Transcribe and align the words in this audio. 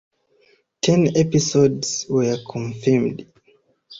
Ten 0.81 1.15
episodes 1.15 2.07
were 2.09 2.35
confirmed. 2.49 3.31